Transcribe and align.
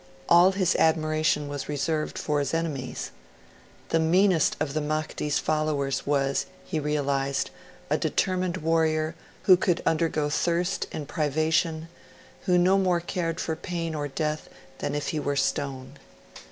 All 0.27 0.53
his 0.53 0.75
admiration 0.77 1.47
was 1.47 1.69
reserved 1.69 2.17
for 2.17 2.39
his 2.39 2.55
enemies. 2.55 3.11
The 3.89 3.99
meanest 3.99 4.57
of 4.59 4.73
the 4.73 4.81
Mahdi's 4.81 5.37
followers 5.37 6.07
was, 6.07 6.47
he 6.65 6.79
realised, 6.79 7.51
'a 7.91 7.99
determined 7.99 8.57
warrior, 8.57 9.13
who 9.43 9.55
could 9.55 9.83
undergo 9.85 10.27
thirst 10.27 10.87
and 10.91 11.07
privation, 11.07 11.87
who 12.47 12.57
no 12.57 12.79
more 12.79 12.99
cared 12.99 13.39
for 13.39 13.55
pain 13.55 13.93
or 13.93 14.07
death 14.07 14.49
than 14.79 14.95
if 14.95 15.09
he 15.09 15.19
were 15.19 15.35
stone'. 15.35 15.99